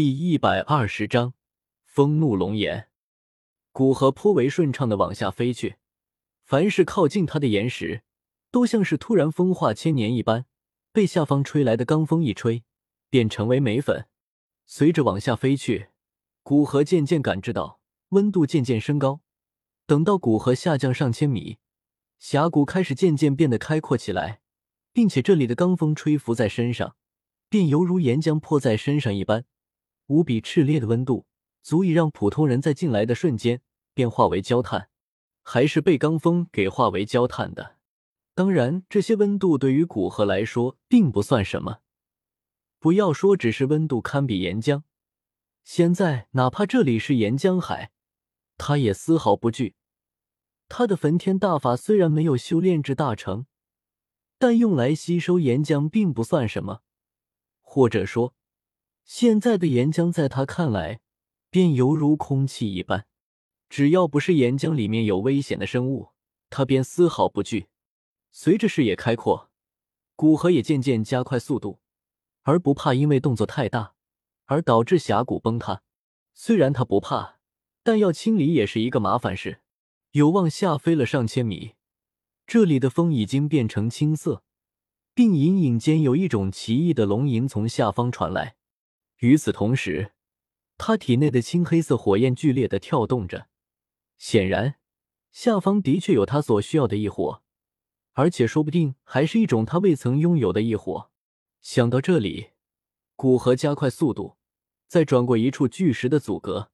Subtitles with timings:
[0.00, 1.34] 第一百二十章，
[1.84, 2.86] 风怒龙岩。
[3.72, 5.74] 古河颇为顺畅的往下飞去，
[6.44, 8.04] 凡是靠近它的岩石，
[8.52, 10.46] 都像是突然风化千年一般，
[10.92, 12.62] 被下方吹来的罡风一吹，
[13.10, 14.06] 便成为煤粉。
[14.66, 15.88] 随着往下飞去，
[16.44, 17.80] 古河渐渐感知到
[18.10, 19.22] 温度渐渐升高。
[19.84, 21.58] 等到古河下降上千米，
[22.20, 24.42] 峡谷开始渐渐变得开阔起来，
[24.92, 26.94] 并且这里的罡风吹拂在身上，
[27.48, 29.44] 便犹如岩浆泼在身上一般。
[30.08, 31.26] 无比炽烈的温度，
[31.62, 33.62] 足以让普通人在进来的瞬间
[33.94, 34.90] 便化为焦炭，
[35.42, 37.76] 还是被罡风给化为焦炭的。
[38.34, 41.80] 当然，这些温度对于古河来说并不算什么。
[42.78, 44.82] 不要说只是温度堪比岩浆，
[45.62, 47.90] 现在哪怕这里是岩浆海，
[48.56, 49.74] 他也丝毫不惧。
[50.68, 53.46] 他的焚天大法虽然没有修炼至大成，
[54.38, 56.80] 但用来吸收岩浆并不算什么，
[57.60, 58.34] 或者说。
[59.08, 61.00] 现在的岩浆在他看来，
[61.48, 63.06] 便犹如空气一般。
[63.70, 66.10] 只要不是岩浆里面有危险的生物，
[66.50, 67.68] 他便丝毫不惧。
[68.30, 69.50] 随着视野开阔，
[70.14, 71.80] 古河也渐渐加快速度，
[72.42, 73.94] 而不怕因为动作太大
[74.44, 75.80] 而导致峡谷崩塌。
[76.34, 77.38] 虽然他不怕，
[77.82, 79.62] 但要清理也是一个麻烦事。
[80.10, 81.72] 有望下飞了上千米，
[82.46, 84.42] 这里的风已经变成青色，
[85.14, 88.56] 并隐隐间有一种奇异的龙吟从下方传来。
[89.18, 90.12] 与此同时，
[90.76, 93.48] 他体内的青黑色火焰剧烈的跳动着，
[94.16, 94.76] 显然
[95.32, 97.42] 下方的确有他所需要的异火，
[98.12, 101.10] 而且说不定还是一种他未曾拥有的异火。
[101.60, 102.50] 想到这里，
[103.16, 104.36] 古河加快速度，
[104.86, 106.70] 再转过一处巨石的阻隔，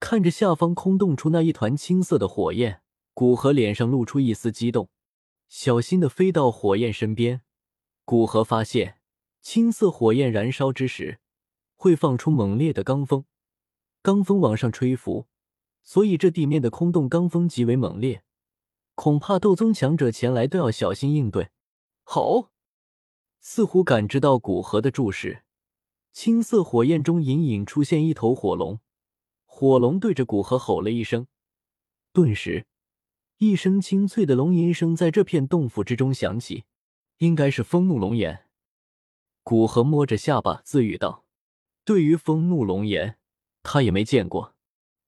[0.00, 2.82] 看着下方空洞出那一团青色的火焰，
[3.14, 4.90] 古河脸上露出一丝激动，
[5.48, 7.42] 小心的飞到火焰身边。
[8.04, 8.98] 古河发现，
[9.40, 11.20] 青色火焰燃烧之时。
[11.78, 13.24] 会放出猛烈的罡风，
[14.02, 15.28] 罡风往上吹拂，
[15.84, 18.24] 所以这地面的空洞罡风极为猛烈，
[18.96, 21.50] 恐怕斗宗强者前来都要小心应对。
[22.02, 22.50] 好，
[23.38, 25.44] 似乎感知到古河的注视，
[26.10, 28.80] 青色火焰中隐隐出现一头火龙，
[29.46, 31.28] 火龙对着古河吼了一声，
[32.12, 32.66] 顿时
[33.36, 36.64] 一声清脆的龙吟声在这片洞府之中响起，
[37.18, 38.46] 应该是风怒龙炎。
[39.44, 41.27] 古河摸着下巴自语道。
[41.88, 43.16] 对于风怒龙炎，
[43.62, 44.54] 他也没见过。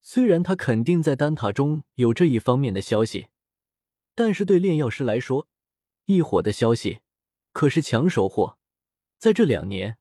[0.00, 3.26] 虽然他肯定在丹塔中有这一方面的消息，
[4.14, 5.46] 但是对炼药师来说，
[6.06, 7.00] 异火的消息
[7.52, 8.56] 可是抢手货。
[9.18, 9.98] 在这两年，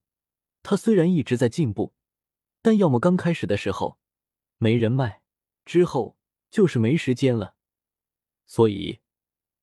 [0.64, 1.92] 他虽然一直在进步，
[2.62, 4.00] 但要么刚开始的时候
[4.58, 5.22] 没人脉，
[5.66, 6.16] 之后
[6.50, 7.56] 就是没时间了。
[8.48, 9.02] 所以，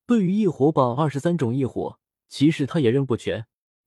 [0.04, 1.98] 对于异火榜二十三种异火，
[2.28, 3.46] 其实他也认不全。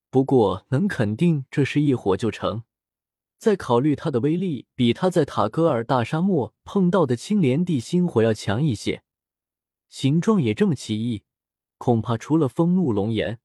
[0.10, 2.64] 不过能肯定这是异火就成。
[3.40, 9.02] 再考虑它的威力，比他在塔戈尔大沙漠碰到的青莲地心火要强一些，
[9.88, 11.24] 形状也这么奇异，
[11.78, 13.40] 恐怕除了风怒龙炎，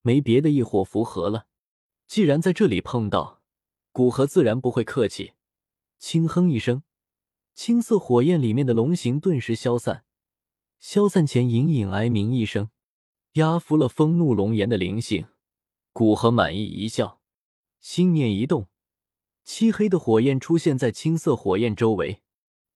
[0.00, 1.48] 没别的异火符合了。
[2.06, 3.42] 既然在这里碰到，
[3.90, 5.32] 古河自然不会客气，
[5.98, 6.84] 轻哼一声，
[7.52, 10.04] 青色火焰里面的龙形顿时消散，
[10.78, 12.70] 消散前隐隐哀鸣一声，
[13.32, 15.26] 压服了风怒龙炎的灵性。
[15.92, 17.20] 古河满意一笑，
[17.80, 18.68] 心念一动。
[19.44, 22.22] 漆黑的火焰出现在青色火焰周围，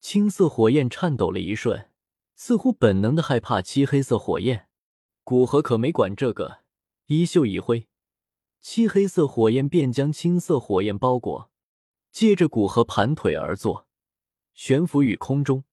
[0.00, 1.90] 青色火焰颤抖了一瞬，
[2.34, 4.68] 似乎本能的害怕漆黑色火焰。
[5.22, 6.58] 古河可没管这个，
[7.06, 7.88] 衣袖一挥，
[8.60, 11.50] 漆黑色火焰便将青色火焰包裹。
[12.10, 13.86] 接着，古河盘腿而坐，
[14.54, 15.64] 悬浮于空中，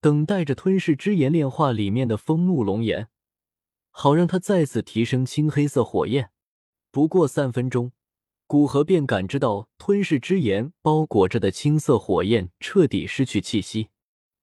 [0.00, 3.08] 等待着吞噬之炎炼化里面的风怒龙炎，
[3.90, 6.30] 好让他再次提升青黑色火焰。
[6.90, 7.92] 不过三分钟。
[8.50, 13.90] 古河便感知到吞噬之炎包裹着的青色火焰彻底失去气息，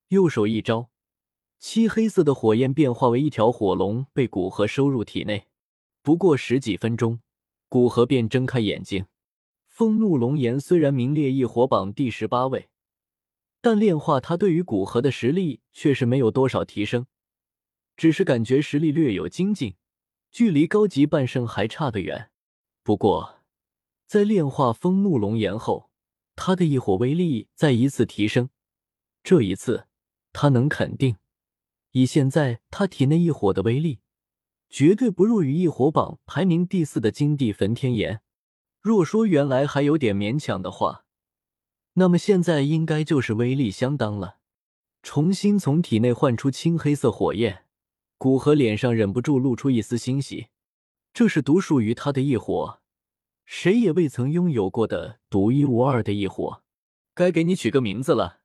[0.08, 0.90] 右手一招，
[1.60, 5.48] 漆黑色的火焰变化为一条火龙，被古河收入体内。
[6.02, 7.20] 不过十几分钟，
[7.68, 9.08] 古河便睁开眼睛。
[9.68, 12.70] 风怒龙炎虽然名列异火榜第十八位，
[13.60, 17.08] 但炼化它对于古河的实力却是没有多少提升，
[17.98, 19.76] 只是感觉实力略有精进，
[20.32, 22.32] 距离高级半圣还差得远。
[22.84, 23.37] 不过。
[24.08, 25.90] 在炼化风怒龙炎后，
[26.34, 28.50] 他的异火威力再一次提升。
[29.22, 29.88] 这一次，
[30.32, 31.18] 他能肯定，
[31.92, 34.00] 以现在他体内异火的威力，
[34.70, 38.22] 绝对不弱于异火榜排名第四的金地焚天炎。
[38.80, 41.04] 若说原来还有点勉强的话，
[41.96, 44.38] 那么现在应该就是威力相当了。
[45.04, 47.66] 重新从体内唤出青黑色火焰，
[48.18, 50.48] 古河脸上忍不住露出一丝欣喜。
[51.14, 52.80] 这是独属于他的异火。
[53.50, 56.64] 谁也未曾拥有过的独一无二的异火。
[57.14, 58.42] 该给你取个名字了。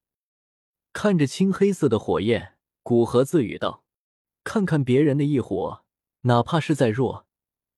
[0.93, 2.55] 看着青黑色的火焰，
[2.85, 3.83] 古河自语道
[4.45, 5.85] ：“看看别人的异火，
[6.23, 7.27] 哪怕是再弱，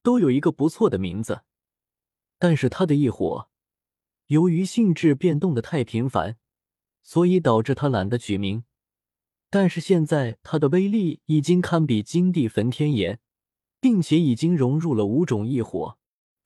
[0.02, 1.40] 都有一个不错的名字。
[2.38, 3.48] 但是他的异火，
[4.26, 6.36] 由于性质变动的太频繁，
[7.02, 8.64] 所以导致他懒得取名。
[9.48, 13.18] 但是现在他的威力已经堪比金地焚天炎，
[13.80, 15.96] 并且已经融入了五种异火。”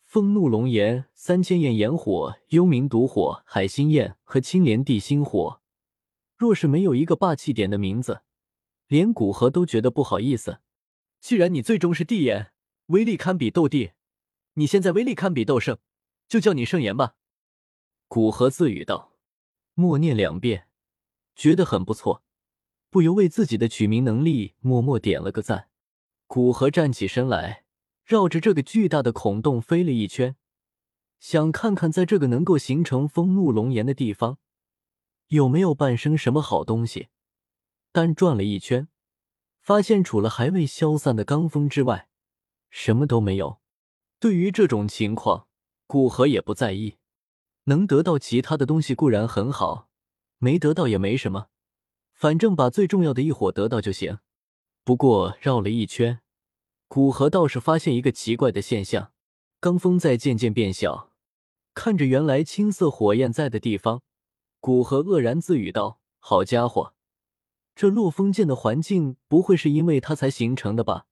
[0.08, 5.60] 风怒龙炎、三千焰炎火、幽冥毒火、海心焰和青莲地心火，
[6.34, 8.22] 若是没有一个霸气点的名字，
[8.86, 10.60] 连古河都觉得不好意思。
[11.20, 12.52] 既然你最终是地炎，
[12.86, 13.90] 威力堪比斗帝，
[14.54, 15.76] 你现在威力堪比斗圣，
[16.26, 17.16] 就叫你圣炎吧。
[18.06, 19.12] 古河自语道，
[19.74, 20.68] 默念两遍，
[21.36, 22.22] 觉得很不错，
[22.88, 25.68] 不由为自己的取名能力默默点了个赞。
[26.26, 27.66] 古河站起身来。
[28.08, 30.34] 绕着这个巨大的孔洞飞了一圈，
[31.20, 34.38] 想看看在这个能够形成风怒龙岩的地方
[35.26, 37.08] 有没有伴生什么好东西。
[37.92, 38.88] 但转了一圈，
[39.60, 42.08] 发现除了还未消散的罡风之外，
[42.70, 43.60] 什么都没有。
[44.18, 45.46] 对于这种情况，
[45.86, 46.96] 古河也不在意，
[47.64, 49.90] 能得到其他的东西固然很好，
[50.38, 51.48] 没得到也没什么，
[52.14, 54.20] 反正把最重要的一伙得到就行。
[54.82, 56.22] 不过绕了一圈。
[56.88, 59.12] 古河倒是发现一个奇怪的现象：
[59.60, 61.12] 罡风在渐渐变小。
[61.74, 64.02] 看着原来青色火焰在的地方，
[64.58, 66.94] 古河愕然自语道：“好家伙，
[67.76, 71.04] 这落风剑的环境不会是因为它才形成的吧？”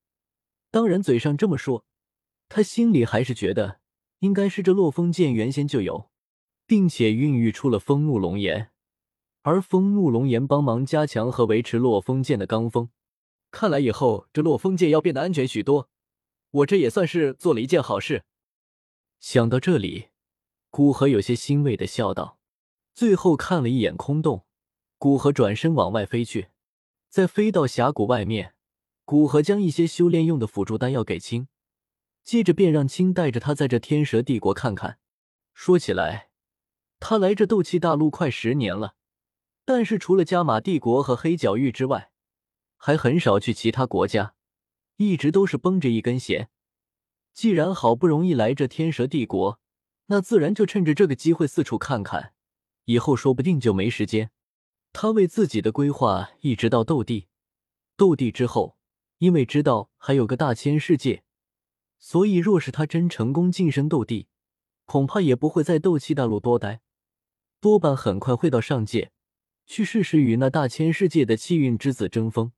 [0.73, 1.85] 当然，嘴上这么说，
[2.49, 3.81] 他心里还是觉得
[4.21, 6.11] 应该是这落风剑原先就有，
[6.67, 8.71] 并且孕育出了风怒龙炎，
[9.43, 12.89] 而风怒龙炎帮忙加强和维持落风剑的罡风。
[13.51, 15.89] 看来以后这落风剑要变得安全许多，
[16.51, 18.25] 我这也算是做了一件好事。
[19.19, 20.09] 想到这里，
[20.71, 22.39] 古河有些欣慰的笑道。
[22.95, 24.47] 最后看了一眼空洞，
[24.97, 26.49] 古河转身往外飞去。
[27.11, 28.55] 在飞到峡谷外面，
[29.05, 31.49] 古河将一些修炼用的辅助丹药给青，
[32.25, 34.99] 接着便让青带着他在这天蛇帝国看看。
[35.53, 36.31] 说起来，
[36.99, 38.95] 他来这斗气大陆快十年了，
[39.65, 42.11] 但是除了加玛帝国和黑角域之外，
[42.87, 44.37] 还很少去其他国家，
[44.99, 46.51] 一直都是绷着一根弦。
[47.35, 49.59] 既然好不容易来这天蛇帝国，
[50.07, 52.35] 那自然就趁着这个机会四处看看。
[52.85, 54.31] 以后说不定就没时间。
[54.93, 57.27] 他为自己的规划一直到斗帝，
[57.97, 58.79] 斗帝之后，
[59.19, 61.25] 因为知道还有个大千世界，
[61.99, 64.29] 所以若是他真成功晋升斗帝，
[64.85, 66.83] 恐怕也不会在斗气大陆多待，
[67.61, 69.11] 多半很快会到上界。
[69.67, 72.53] 去试试与那大千世界的气运之子争锋。